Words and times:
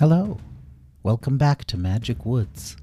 Hello. 0.00 0.38
Welcome 1.04 1.38
back 1.38 1.66
to 1.66 1.76
Magic 1.76 2.26
Woods. 2.26 2.76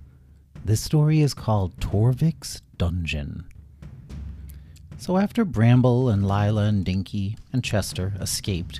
This 0.63 0.79
story 0.79 1.20
is 1.20 1.34
called 1.34 1.78
Torvik's 1.81 2.62
Dungeon. 2.78 3.44
So 4.97 5.18
after 5.18 5.44
Bramble 5.44 6.08
and 6.08 6.26
Lila 6.26 6.63
and 6.68 6.86
Dinky 6.86 7.37
and 7.51 7.65
Chester 7.65 8.13
escaped, 8.22 8.79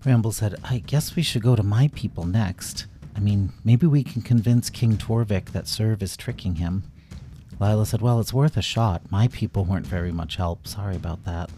Bramble 0.00 0.30
said, 0.30 0.54
I 0.62 0.78
guess 0.78 1.16
we 1.16 1.22
should 1.22 1.42
go 1.42 1.56
to 1.56 1.64
my 1.64 1.90
people 1.96 2.26
next. 2.26 2.86
I 3.16 3.18
mean, 3.18 3.52
maybe 3.64 3.88
we 3.88 4.04
can 4.04 4.22
convince 4.22 4.70
King 4.70 4.96
Torvik 4.96 5.46
that 5.46 5.66
Serv 5.66 6.00
is 6.00 6.16
tricking 6.16 6.54
him. 6.54 6.84
Lila 7.58 7.86
said, 7.86 8.00
Well, 8.00 8.20
it's 8.20 8.32
worth 8.32 8.56
a 8.56 8.62
shot. 8.62 9.10
My 9.10 9.26
people 9.26 9.64
weren't 9.64 9.84
very 9.84 10.12
much 10.12 10.36
help. 10.36 10.68
Sorry 10.68 10.94
about 10.94 11.24
that. 11.24 11.50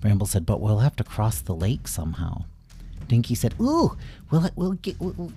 Bramble 0.00 0.26
said, 0.26 0.44
But 0.44 0.60
we'll 0.60 0.80
have 0.80 0.96
to 0.96 1.04
cross 1.04 1.40
the 1.40 1.54
lake 1.54 1.86
somehow. 1.86 2.46
Dinky 3.08 3.34
said, 3.34 3.54
Ooh, 3.60 3.96
we'll, 4.30 4.50
we'll 4.56 4.72
get. 4.72 5.00
We'll, 5.00 5.14
we'll. 5.16 5.32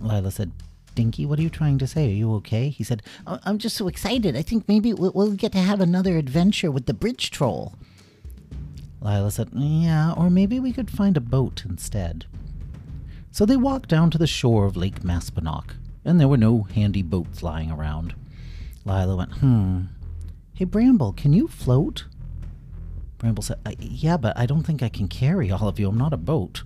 Lila 0.00 0.30
said, 0.30 0.50
Dinky, 0.94 1.24
what 1.24 1.38
are 1.38 1.42
you 1.42 1.50
trying 1.50 1.78
to 1.78 1.86
say? 1.86 2.06
Are 2.08 2.14
you 2.14 2.34
okay? 2.36 2.68
He 2.68 2.82
said, 2.84 3.02
"I- 3.26 3.38
I'm 3.44 3.58
just 3.58 3.76
so 3.76 3.86
excited. 3.86 4.36
I 4.36 4.42
think 4.42 4.66
maybe 4.68 4.92
we'll, 4.92 5.12
we'll 5.14 5.32
get 5.32 5.52
to 5.52 5.58
have 5.58 5.80
another 5.80 6.16
adventure 6.16 6.70
with 6.70 6.86
the 6.86 6.94
bridge 6.94 7.30
troll. 7.30 7.74
Lila 9.00 9.30
said, 9.30 9.50
Yeah, 9.54 10.12
or 10.12 10.28
maybe 10.30 10.58
we 10.60 10.72
could 10.72 10.90
find 10.90 11.16
a 11.16 11.20
boat 11.22 11.64
instead. 11.64 12.26
So 13.30 13.46
they 13.46 13.56
walked 13.56 13.88
down 13.88 14.10
to 14.10 14.18
the 14.18 14.26
shore 14.26 14.66
of 14.66 14.76
Lake 14.76 15.00
Maspinock, 15.02 15.74
and 16.04 16.18
there 16.20 16.28
were 16.28 16.36
no 16.36 16.62
handy 16.64 17.02
boats 17.02 17.42
lying 17.42 17.70
around. 17.70 18.14
Lila 18.84 19.16
went, 19.16 19.32
Hmm. 19.34 19.82
Hey, 20.54 20.64
Bramble, 20.64 21.12
can 21.12 21.32
you 21.32 21.46
float? 21.48 22.04
Bramble 23.18 23.42
said, 23.42 23.58
"I- 23.64 23.76
Yeah, 23.78 24.16
but 24.16 24.36
I 24.36 24.44
don't 24.46 24.64
think 24.64 24.82
I 24.82 24.88
can 24.88 25.08
carry 25.08 25.50
all 25.50 25.68
of 25.68 25.78
you. 25.78 25.88
I'm 25.88 25.96
not 25.98 26.12
a 26.12 26.18
boat. 26.18 26.64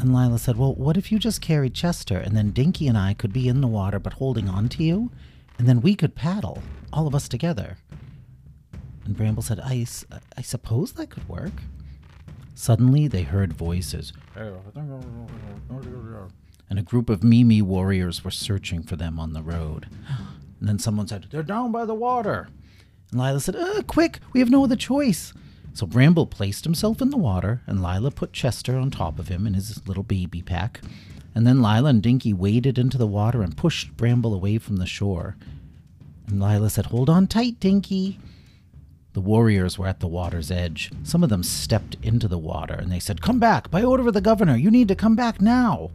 And 0.00 0.14
Lila 0.14 0.38
said, 0.38 0.56
Well, 0.56 0.74
what 0.74 0.96
if 0.96 1.12
you 1.12 1.18
just 1.18 1.42
carried 1.42 1.74
Chester, 1.74 2.16
and 2.16 2.34
then 2.34 2.52
Dinky 2.52 2.88
and 2.88 2.96
I 2.96 3.12
could 3.12 3.34
be 3.34 3.48
in 3.48 3.60
the 3.60 3.66
water 3.66 3.98
but 3.98 4.14
holding 4.14 4.48
on 4.48 4.70
to 4.70 4.82
you? 4.82 5.10
And 5.58 5.68
then 5.68 5.82
we 5.82 5.94
could 5.94 6.14
paddle, 6.14 6.62
all 6.90 7.06
of 7.06 7.14
us 7.14 7.28
together. 7.28 7.76
And 9.04 9.14
Bramble 9.14 9.42
said, 9.42 9.60
I, 9.60 9.86
I 10.38 10.40
suppose 10.40 10.92
that 10.92 11.10
could 11.10 11.28
work. 11.28 11.52
Suddenly 12.54 13.08
they 13.08 13.22
heard 13.24 13.52
voices, 13.52 14.14
and 16.70 16.78
a 16.78 16.82
group 16.82 17.10
of 17.10 17.22
Mimi 17.22 17.60
warriors 17.60 18.24
were 18.24 18.30
searching 18.30 18.82
for 18.82 18.96
them 18.96 19.18
on 19.18 19.34
the 19.34 19.42
road. 19.42 19.86
And 20.60 20.68
then 20.68 20.78
someone 20.78 21.08
said, 21.08 21.28
They're 21.30 21.42
down 21.42 21.72
by 21.72 21.86
the 21.86 21.94
water. 21.94 22.50
And 23.10 23.18
Lila 23.18 23.40
said, 23.40 23.56
uh, 23.56 23.80
Quick, 23.86 24.18
we 24.34 24.40
have 24.40 24.50
no 24.50 24.62
other 24.62 24.76
choice. 24.76 25.32
So 25.72 25.86
Bramble 25.86 26.26
placed 26.26 26.64
himself 26.64 27.00
in 27.00 27.10
the 27.10 27.16
water, 27.16 27.62
and 27.66 27.82
Lila 27.82 28.10
put 28.10 28.32
Chester 28.32 28.76
on 28.76 28.90
top 28.90 29.18
of 29.18 29.28
him 29.28 29.46
in 29.46 29.54
his 29.54 29.86
little 29.86 30.02
baby 30.02 30.42
pack. 30.42 30.80
And 31.34 31.46
then 31.46 31.62
Lila 31.62 31.90
and 31.90 32.02
Dinky 32.02 32.32
waded 32.32 32.78
into 32.78 32.98
the 32.98 33.06
water 33.06 33.42
and 33.42 33.56
pushed 33.56 33.96
Bramble 33.96 34.34
away 34.34 34.58
from 34.58 34.76
the 34.76 34.86
shore. 34.86 35.36
And 36.26 36.40
Lila 36.40 36.70
said, 36.70 36.86
Hold 36.86 37.08
on 37.08 37.26
tight, 37.26 37.60
Dinky. 37.60 38.18
The 39.12 39.20
warriors 39.20 39.78
were 39.78 39.88
at 39.88 40.00
the 40.00 40.06
water's 40.06 40.50
edge. 40.50 40.92
Some 41.02 41.24
of 41.24 41.30
them 41.30 41.42
stepped 41.42 41.96
into 42.02 42.28
the 42.28 42.38
water 42.38 42.74
and 42.74 42.92
they 42.92 43.00
said, 43.00 43.22
Come 43.22 43.40
back! 43.40 43.70
By 43.70 43.82
order 43.82 44.06
of 44.06 44.14
the 44.14 44.20
governor, 44.20 44.56
you 44.56 44.70
need 44.70 44.88
to 44.88 44.94
come 44.94 45.16
back 45.16 45.40
now! 45.40 45.90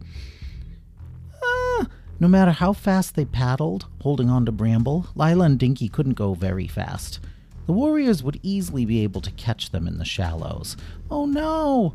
Ah! 1.41 1.87
No 2.19 2.27
matter 2.27 2.51
how 2.51 2.73
fast 2.73 3.15
they 3.15 3.25
paddled, 3.25 3.85
holding 4.01 4.29
on 4.29 4.45
to 4.45 4.51
Bramble, 4.51 5.07
Lila 5.15 5.45
and 5.45 5.59
Dinky 5.59 5.87
couldn't 5.87 6.13
go 6.13 6.33
very 6.33 6.67
fast. 6.67 7.19
The 7.66 7.73
warriors 7.73 8.21
would 8.23 8.39
easily 8.44 8.85
be 8.85 9.02
able 9.03 9.21
to 9.21 9.31
catch 9.31 9.71
them 9.71 9.88
in 9.88 9.97
the 9.97 10.05
shallows. 10.05 10.77
Oh 11.09 11.25
no! 11.25 11.94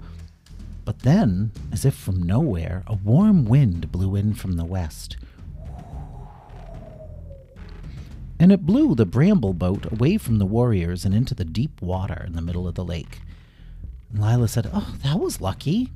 But 0.84 1.00
then, 1.00 1.52
as 1.70 1.84
if 1.84 1.94
from 1.94 2.22
nowhere, 2.22 2.82
a 2.86 2.94
warm 2.94 3.44
wind 3.44 3.92
blew 3.92 4.16
in 4.16 4.34
from 4.34 4.56
the 4.56 4.64
west. 4.64 5.16
and 8.40 8.50
it 8.50 8.64
blew 8.64 8.94
the 8.94 9.04
bramble 9.04 9.52
boat 9.52 9.84
away 9.92 10.16
from 10.16 10.38
the 10.38 10.46
warriors 10.46 11.04
and 11.04 11.14
into 11.14 11.34
the 11.34 11.44
deep 11.44 11.82
water 11.82 12.24
in 12.26 12.32
the 12.32 12.40
middle 12.40 12.66
of 12.66 12.74
the 12.74 12.84
lake. 12.84 13.20
Lila 14.14 14.48
said, 14.48 14.68
Oh, 14.72 14.94
that 15.02 15.20
was 15.20 15.42
lucky. 15.42 15.92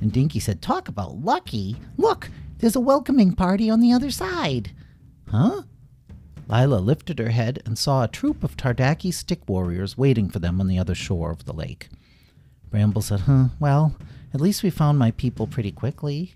And 0.00 0.12
Dinky 0.12 0.38
said, 0.38 0.62
Talk 0.62 0.86
about 0.86 1.24
lucky. 1.24 1.76
Look, 1.96 2.30
there's 2.58 2.76
a 2.76 2.80
welcoming 2.80 3.32
party 3.32 3.68
on 3.68 3.80
the 3.80 3.92
other 3.92 4.12
side. 4.12 4.70
Huh? 5.28 5.62
Lila 6.48 6.76
lifted 6.76 7.18
her 7.18 7.30
head 7.30 7.60
and 7.66 7.76
saw 7.76 8.02
a 8.04 8.08
troop 8.08 8.44
of 8.44 8.56
Tardaki 8.56 9.12
stick 9.12 9.48
warriors 9.48 9.98
waiting 9.98 10.28
for 10.28 10.38
them 10.38 10.60
on 10.60 10.68
the 10.68 10.78
other 10.78 10.94
shore 10.94 11.30
of 11.30 11.44
the 11.44 11.52
lake. 11.52 11.88
Bramble 12.70 13.02
said, 13.02 13.20
Huh, 13.20 13.48
well, 13.58 13.96
at 14.32 14.40
least 14.40 14.62
we 14.62 14.70
found 14.70 14.98
my 14.98 15.10
people 15.12 15.46
pretty 15.46 15.72
quickly. 15.72 16.34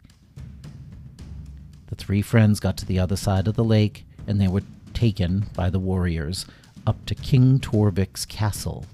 The 1.89 1.95
three 1.95 2.23
friends 2.23 2.61
got 2.61 2.77
to 2.79 2.87
the 2.87 2.99
other 2.99 3.17
side 3.17 3.47
of 3.47 3.57
the 3.57 3.65
lake, 3.65 4.05
and 4.27 4.41
they 4.41 4.49
were 4.49 4.63
taken 4.95 5.47
by 5.55 5.71
the 5.71 5.79
warriors 5.79 6.47
up 6.87 7.05
to 7.07 7.15
King 7.15 7.59
Torvik's 7.61 8.25
castle 8.25 8.87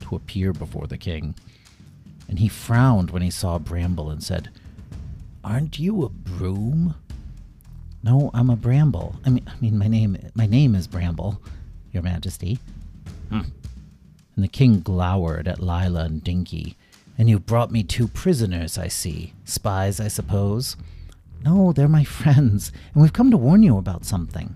to 0.00 0.16
appear 0.16 0.52
before 0.52 0.86
the 0.86 0.98
king. 0.98 1.34
And 2.28 2.38
he 2.38 2.48
frowned 2.48 3.10
when 3.10 3.22
he 3.22 3.30
saw 3.30 3.58
Bramble 3.58 4.10
and 4.10 4.22
said, 4.22 4.50
Aren't 5.42 5.78
you 5.78 6.04
a 6.04 6.08
broom? 6.08 6.94
No, 8.04 8.30
I'm 8.34 8.50
a 8.50 8.56
bramble. 8.56 9.16
I 9.24 9.30
mean, 9.30 9.44
I 9.48 9.54
mean, 9.62 9.78
my 9.78 9.88
name, 9.88 10.18
my 10.34 10.44
name 10.44 10.74
is 10.74 10.86
Bramble, 10.86 11.40
Your 11.90 12.02
Majesty. 12.02 12.58
Hmm. 13.30 13.40
And 14.36 14.44
the 14.44 14.48
king 14.48 14.80
glowered 14.80 15.48
at 15.48 15.62
Lila 15.62 16.04
and 16.04 16.22
Dinky. 16.22 16.76
And 17.16 17.30
you 17.30 17.38
brought 17.38 17.70
me 17.70 17.82
two 17.82 18.06
prisoners, 18.06 18.76
I 18.76 18.88
see. 18.88 19.32
Spies, 19.46 20.00
I 20.00 20.08
suppose. 20.08 20.76
No, 21.42 21.72
they're 21.72 21.88
my 21.88 22.04
friends, 22.20 22.72
and 22.92 23.02
we've 23.02 23.14
come 23.14 23.30
to 23.30 23.38
warn 23.38 23.62
you 23.62 23.78
about 23.78 24.04
something. 24.04 24.54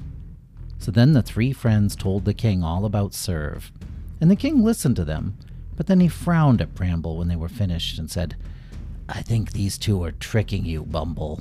So 0.78 0.90
then 0.90 1.14
the 1.14 1.22
three 1.22 1.54
friends 1.54 1.96
told 1.96 2.26
the 2.26 2.34
king 2.34 2.62
all 2.62 2.84
about 2.84 3.14
Serve, 3.14 3.72
and 4.20 4.30
the 4.30 4.36
king 4.36 4.62
listened 4.62 4.96
to 4.96 5.06
them, 5.06 5.38
but 5.74 5.86
then 5.86 6.00
he 6.00 6.08
frowned 6.08 6.60
at 6.60 6.74
Bramble 6.74 7.16
when 7.16 7.28
they 7.28 7.36
were 7.36 7.48
finished 7.48 7.98
and 7.98 8.10
said, 8.10 8.36
I 9.08 9.22
think 9.22 9.52
these 9.52 9.78
two 9.78 10.04
are 10.04 10.12
tricking 10.12 10.66
you, 10.66 10.82
Bumble. 10.82 11.40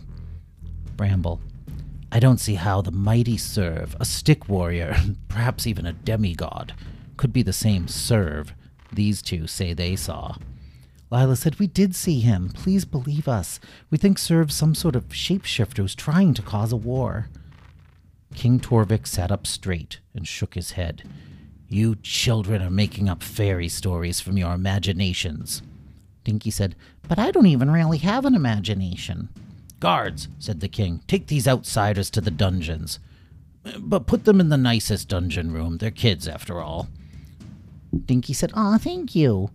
Bramble, 0.96 1.42
I 2.12 2.20
don't 2.20 2.40
see 2.40 2.56
how 2.56 2.82
the 2.82 2.92
mighty 2.92 3.38
Serve, 3.38 3.96
a 4.00 4.06
stick 4.06 4.48
warrior, 4.48 4.96
perhaps 5.28 5.68
even 5.68 5.86
a 5.86 5.94
demigod, 5.94 6.74
could 7.18 7.34
be 7.34 7.44
the 7.44 7.54
same 7.54 7.88
Serve 7.88 8.54
these 8.92 9.22
two 9.22 9.48
say 9.48 9.74
they 9.74 9.96
saw. 9.96 10.36
Lila 11.10 11.36
said, 11.36 11.60
We 11.60 11.68
did 11.68 11.96
see 11.96 12.20
him. 12.20 12.50
Please 12.50 12.86
believe 12.86 13.28
us. 13.28 13.60
We 13.90 13.98
think 13.98 14.18
Serve's 14.18 14.56
some 14.56 14.76
sort 14.76 14.96
of 14.96 15.10
shapeshifter 15.10 15.78
who's 15.78 15.96
trying 15.96 16.34
to 16.34 16.42
cause 16.42 16.72
a 16.72 16.78
war. 16.78 17.30
King 18.36 18.60
Torvik 18.60 19.08
sat 19.08 19.32
up 19.32 19.48
straight 19.48 20.00
and 20.14 20.28
shook 20.28 20.56
his 20.56 20.72
head. 20.72 21.04
You 21.70 21.96
children 21.96 22.62
are 22.62 22.70
making 22.70 23.10
up 23.10 23.24
fairy 23.24 23.70
stories 23.70 24.20
from 24.20 24.38
your 24.38 24.54
imaginations. 24.54 25.62
Dinky 26.24 26.52
said, 26.52 26.76
But 27.08 27.20
I 27.20 27.32
don't 27.32 27.46
even 27.48 27.72
really 27.72 28.00
have 28.00 28.26
an 28.26 28.36
imagination. 28.36 29.30
Guards, 29.80 30.28
said 30.40 30.60
the 30.60 30.68
king, 30.68 31.02
take 31.08 31.28
these 31.28 31.48
outsiders 31.48 32.10
to 32.12 32.22
the 32.22 32.32
dungeons. 32.32 33.00
But 33.80 34.08
put 34.08 34.26
them 34.26 34.40
in 34.40 34.50
the 34.50 34.58
nicest 34.58 35.10
dungeon 35.10 35.52
room. 35.52 35.78
They're 35.78 35.92
kids, 35.92 36.28
after 36.28 36.60
all. 36.62 36.88
Dinky 38.06 38.34
said, 38.34 38.52
Aw, 38.56 38.78
thank 38.78 39.16
you. 39.16 39.50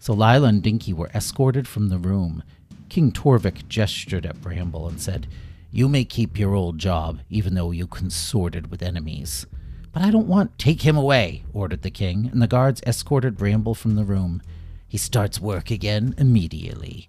So 0.00 0.14
Lila 0.14 0.48
and 0.48 0.62
Dinky 0.62 0.92
were 0.92 1.10
escorted 1.14 1.68
from 1.68 1.88
the 1.88 1.98
room. 1.98 2.42
King 2.88 3.12
Torvik 3.12 3.68
gestured 3.68 4.26
at 4.26 4.40
Bramble 4.40 4.88
and 4.88 5.00
said, 5.00 5.26
You 5.70 5.88
may 5.88 6.04
keep 6.04 6.38
your 6.38 6.54
old 6.54 6.78
job, 6.78 7.20
even 7.30 7.54
though 7.54 7.70
you 7.70 7.86
consorted 7.86 8.70
with 8.70 8.82
enemies. 8.82 9.46
But 9.92 10.02
I 10.02 10.10
don't 10.10 10.26
want. 10.26 10.58
Take 10.58 10.82
him 10.82 10.96
away, 10.96 11.44
ordered 11.52 11.82
the 11.82 11.90
king, 11.90 12.28
and 12.32 12.42
the 12.42 12.46
guards 12.46 12.82
escorted 12.86 13.36
Bramble 13.36 13.74
from 13.74 13.94
the 13.94 14.04
room. 14.04 14.42
He 14.88 14.98
starts 14.98 15.40
work 15.40 15.70
again 15.70 16.14
immediately. 16.18 17.08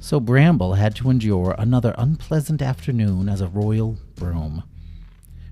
So 0.00 0.20
Bramble 0.20 0.74
had 0.74 0.94
to 0.96 1.10
endure 1.10 1.54
another 1.58 1.94
unpleasant 1.98 2.62
afternoon 2.62 3.28
as 3.28 3.40
a 3.40 3.48
royal 3.48 3.98
broom. 4.14 4.62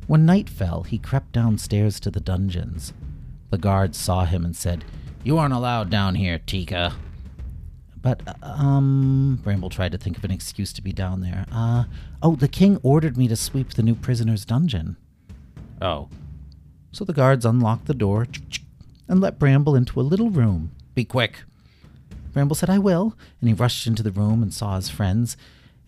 When 0.06 0.24
night 0.24 0.48
fell, 0.48 0.84
he 0.84 0.98
crept 0.98 1.32
downstairs 1.32 1.98
to 2.00 2.10
the 2.10 2.20
dungeons. 2.20 2.92
The 3.50 3.58
guards 3.58 3.98
saw 3.98 4.24
him 4.24 4.44
and 4.44 4.54
said, 4.54 4.84
You 5.24 5.38
aren't 5.38 5.54
allowed 5.54 5.90
down 5.90 6.14
here, 6.14 6.38
Tika. 6.38 6.94
But, 8.00 8.22
um, 8.40 9.40
Bramble 9.42 9.70
tried 9.70 9.90
to 9.92 9.98
think 9.98 10.16
of 10.16 10.24
an 10.24 10.30
excuse 10.30 10.72
to 10.74 10.82
be 10.82 10.92
down 10.92 11.22
there. 11.22 11.44
Uh, 11.50 11.84
oh, 12.22 12.36
the 12.36 12.46
king 12.46 12.78
ordered 12.84 13.16
me 13.16 13.26
to 13.26 13.34
sweep 13.34 13.70
the 13.70 13.82
new 13.82 13.96
prisoner's 13.96 14.44
dungeon. 14.44 14.96
Oh. 15.82 16.08
So 16.92 17.04
the 17.04 17.12
guards 17.12 17.44
unlocked 17.44 17.86
the 17.86 17.94
door 17.94 18.28
and 19.08 19.20
let 19.20 19.40
Bramble 19.40 19.74
into 19.74 20.00
a 20.00 20.02
little 20.02 20.30
room. 20.30 20.70
Be 20.94 21.04
quick. 21.04 21.42
Bramble 22.36 22.54
said, 22.54 22.68
I 22.68 22.76
will. 22.76 23.16
And 23.40 23.48
he 23.48 23.54
rushed 23.54 23.86
into 23.86 24.02
the 24.02 24.10
room 24.10 24.42
and 24.42 24.52
saw 24.52 24.76
his 24.76 24.90
friends. 24.90 25.38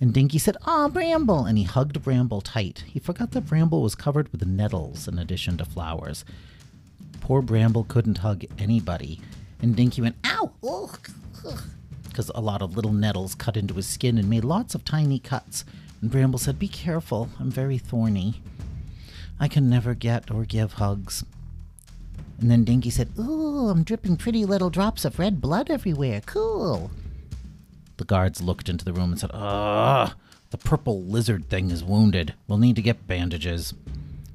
And 0.01 0.15
Dinky 0.15 0.39
said, 0.39 0.57
Ah, 0.65 0.89
Bramble. 0.89 1.45
And 1.45 1.59
he 1.59 1.65
hugged 1.65 2.03
Bramble 2.03 2.41
tight. 2.41 2.85
He 2.87 2.99
forgot 2.99 3.33
that 3.33 3.45
Bramble 3.45 3.83
was 3.83 3.95
covered 3.95 4.33
with 4.33 4.47
nettles 4.47 5.07
in 5.07 5.19
addition 5.19 5.59
to 5.59 5.67
flowers. 5.67 6.25
Poor 7.21 7.43
Bramble 7.43 7.85
couldn't 7.85 8.19
hug 8.25 8.47
anybody. 8.59 9.21
And 9.61 9.77
Dinky 9.77 10.01
went, 10.01 10.17
Ow! 10.25 10.53
Ugh, 10.67 11.11
ugh," 11.47 11.65
because 12.05 12.31
a 12.35 12.41
lot 12.41 12.63
of 12.63 12.75
little 12.75 12.95
nettles 12.95 13.35
cut 13.35 13.59
into 13.59 13.75
his 13.75 13.87
skin 13.87 14.17
and 14.17 14.31
made 14.31 14.43
lots 14.43 14.75
of 14.75 14.87
tiny 14.87 15.19
cuts. 15.19 15.67
And 16.01 16.11
Bramble 16.11 16.39
said, 16.39 16.59
Be 16.59 16.69
careful, 16.69 17.29
I'm 17.39 17.51
very 17.51 17.77
thorny. 17.77 18.41
I 19.39 19.49
can 19.49 19.69
never 19.69 19.93
get 19.93 20.31
or 20.31 20.47
give 20.47 20.73
hugs. 20.73 21.27
And 22.41 22.51
then 22.51 22.65
Dinky 22.65 22.91
said, 22.91 23.11
Ooh, 23.19 23.69
I'm 23.69 23.83
dripping 23.83 24.17
pretty 24.17 24.45
little 24.45 24.71
drops 24.71 25.05
of 25.05 25.19
red 25.19 25.41
blood 25.41 25.71
everywhere. 25.71 26.21
Cool. 26.25 26.91
The 27.97 28.05
guards 28.05 28.41
looked 28.41 28.69
into 28.69 28.85
the 28.85 28.93
room 28.93 29.11
and 29.11 29.21
said, 29.21 29.31
Ugh, 29.35 30.13
the 30.51 30.59
purple 30.59 31.03
lizard 31.03 31.49
thing 31.51 31.71
is 31.71 31.83
wounded. 31.83 32.35
We'll 32.47 32.59
need 32.59 32.77
to 32.77 32.83
get 32.83 33.09
bandages. 33.09 33.75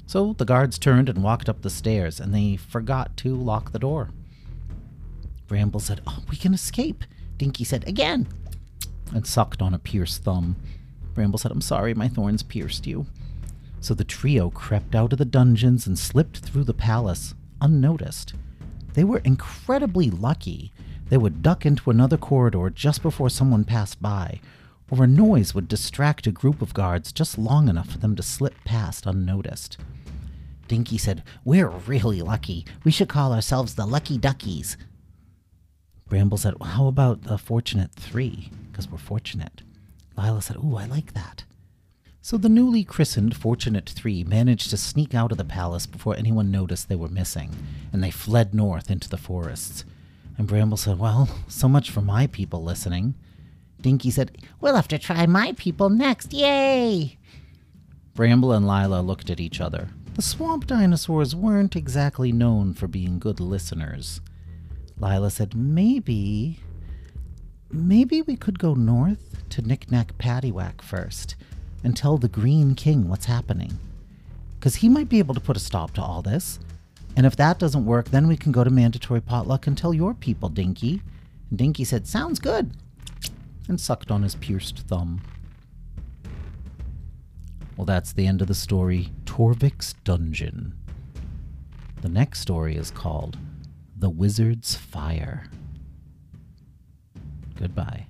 So 0.06 0.34
the 0.34 0.46
guards 0.46 0.78
turned 0.78 1.08
and 1.08 1.24
walked 1.24 1.48
up 1.48 1.62
the 1.62 1.70
stairs, 1.70 2.20
and 2.20 2.36
they 2.36 2.58
forgot 2.58 3.16
to 3.18 3.36
lock 3.36 3.72
the 3.72 3.80
door. 3.80 4.10
Bramble 5.48 5.80
said, 5.80 6.02
Oh, 6.06 6.24
we 6.30 6.36
can 6.36 6.54
escape. 6.54 7.06
Dinky 7.38 7.64
said, 7.64 7.88
Again, 7.88 8.28
and 9.14 9.26
sucked 9.26 9.62
on 9.62 9.74
a 9.74 9.80
pierced 9.80 10.24
thumb. 10.24 10.58
Bramble 11.14 11.40
said, 11.40 11.52
I'm 11.52 11.62
sorry, 11.62 11.94
my 11.94 12.08
thorns 12.10 12.44
pierced 12.44 12.86
you. 12.86 13.06
So 13.80 13.94
the 13.94 14.04
trio 14.04 14.50
crept 14.50 14.96
out 14.96 15.14
of 15.14 15.20
the 15.20 15.26
dungeons 15.26 15.88
and 15.88 15.98
slipped 15.98 16.40
through 16.40 16.64
the 16.64 16.74
palace, 16.74 17.34
unnoticed. 17.63 18.33
They 18.94 19.04
were 19.04 19.19
incredibly 19.19 20.12
lucky. 20.12 20.71
They 21.10 21.18
would 21.18 21.42
duck 21.42 21.65
into 21.65 21.89
another 21.89 22.18
corridor 22.18 22.69
just 22.69 23.01
before 23.01 23.30
someone 23.30 23.63
passed 23.63 24.01
by, 24.01 24.39
or 24.92 25.04
a 25.04 25.07
noise 25.07 25.56
would 25.56 25.68
distract 25.68 26.27
a 26.27 26.31
group 26.31 26.62
of 26.62 26.74
guards 26.74 27.12
just 27.12 27.38
long 27.38 27.68
enough 27.68 27.89
for 27.89 27.98
them 27.98 28.15
to 28.15 28.21
slip 28.21 28.54
past 28.65 29.07
unnoticed. 29.07 29.77
Dinky 30.68 30.98
said, 30.98 31.24
We're 31.44 31.69
really 31.69 32.21
lucky. 32.21 32.65
We 32.83 32.92
should 32.92 33.10
call 33.10 33.33
ourselves 33.33 33.75
the 33.75 33.86
Lucky 33.86 34.18
Duckies. 34.18 34.77
Bramble 36.07 36.38
said, 36.38 36.59
well, 36.59 36.69
How 36.69 36.88
about 36.88 37.24
the 37.24 37.38
Fortunate 37.38 37.92
Three? 37.94 38.51
Because 38.71 38.89
we're 38.89 38.98
fortunate. 38.98 39.63
Lila 40.18 40.42
said, 40.42 40.57
Ooh, 40.57 40.75
I 40.75 40.86
like 40.86 41.13
that. 41.13 41.44
So 42.25 42.38
the 42.38 42.48
newly 42.48 42.86
christened 42.86 43.36
Fortunate 43.36 43.90
Three 43.90 44.24
managed 44.24 44.70
to 44.70 44.78
sneak 44.78 45.14
out 45.14 45.34
of 45.34 45.38
the 45.38 45.44
palace 45.44 45.86
before 45.86 46.16
anyone 46.16 46.52
noticed 46.52 46.88
they 46.88 46.96
were 46.96 47.10
missing, 47.10 47.50
and 47.92 48.02
they 48.02 48.12
fled 48.12 48.54
north 48.54 48.90
into 48.90 49.10
the 49.10 49.18
forests. 49.18 49.84
And 50.38 50.48
Bramble 50.48 50.78
said, 50.78 51.00
Well, 51.00 51.28
so 51.50 51.68
much 51.68 51.92
for 51.92 52.00
my 52.00 52.28
people 52.28 52.64
listening. 52.64 53.16
Dinky 53.81 54.10
said, 54.10 54.38
We'll 54.62 54.78
have 54.78 54.88
to 54.88 54.98
try 54.98 55.25
my 55.25 55.52
people 55.58 55.90
next. 55.90 56.31
Yay! 56.31 57.18
Bramble 58.14 58.54
and 58.54 58.66
Lila 58.66 59.02
looked 59.02 59.30
at 59.30 59.42
each 59.42 59.60
other. 59.60 59.90
The 60.14 60.22
swamp 60.22 60.66
dinosaurs 60.66 61.36
weren't 61.36 61.76
exactly 61.76 62.31
known 62.31 62.74
for 62.74 62.88
being 62.88 63.19
good 63.19 63.42
listeners. 63.42 64.22
Lila 64.98 65.30
said, 65.30 65.56
Maybe. 65.56 66.62
Maybe 67.69 68.22
we 68.22 68.38
could 68.38 68.60
go 68.60 68.76
north 68.76 69.44
to 69.50 69.62
Knick 69.62 69.92
Knack 69.92 70.18
Paddywhack 70.18 70.81
first 70.81 71.36
and 71.83 71.95
tell 71.95 72.18
the 72.18 72.27
Green 72.27 72.75
King 72.75 73.07
what's 73.07 73.25
happening. 73.25 73.77
Because 74.59 74.75
he 74.75 74.89
might 74.89 75.09
be 75.09 75.19
able 75.19 75.35
to 75.35 75.41
put 75.41 75.57
a 75.57 75.59
stop 75.59 75.91
to 75.95 76.01
all 76.01 76.21
this. 76.21 76.59
And 77.15 77.25
if 77.25 77.35
that 77.35 77.59
doesn't 77.59 77.85
work, 77.85 78.09
then 78.09 78.27
we 78.27 78.38
can 78.38 78.51
go 78.51 78.63
to 78.63 78.69
Mandatory 78.69 79.21
Potluck 79.21 79.68
and 79.68 79.77
tell 79.77 79.94
your 79.94 80.13
people, 80.13 80.50
Dinky. 80.50 81.01
And 81.50 81.59
Dinky 81.59 81.83
said, 81.83 82.07
Sounds 82.07 82.39
good, 82.39 82.71
and 83.68 83.80
sucked 83.80 84.09
on 84.09 84.24
his 84.24 84.35
pierced 84.35 84.80
thumb. 84.80 85.21
Well, 87.75 87.85
that's 87.85 88.13
the 88.13 88.27
end 88.27 88.41
of 88.41 88.47
the 88.47 88.53
story 88.53 89.12
Torvik's 89.25 89.94
Dungeon. 90.03 90.75
The 92.01 92.09
next 92.09 92.39
story 92.39 92.75
is 92.75 92.91
called 92.91 93.38
The 93.97 94.09
Wizard's 94.09 94.75
Fire. 94.75 95.47
Goodbye. 97.56 98.07